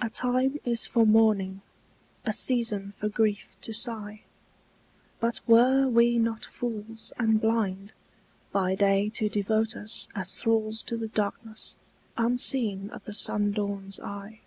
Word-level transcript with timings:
A 0.00 0.08
time 0.08 0.60
is 0.64 0.86
for 0.86 1.04
mourning, 1.04 1.60
a 2.24 2.32
season 2.32 2.92
for 3.00 3.08
grief 3.08 3.56
to 3.62 3.72
sigh; 3.72 4.22
But 5.18 5.40
were 5.48 5.88
we 5.88 6.18
not 6.18 6.44
fools 6.44 7.12
and 7.18 7.40
blind, 7.40 7.92
by 8.52 8.76
day 8.76 9.08
to 9.16 9.28
devote 9.28 9.74
us 9.74 10.06
As 10.14 10.40
thralls 10.40 10.84
to 10.84 10.96
the 10.96 11.08
darkness, 11.08 11.74
unseen 12.16 12.90
of 12.90 13.06
the 13.06 13.12
sundawn's 13.12 13.98
eye? 13.98 14.38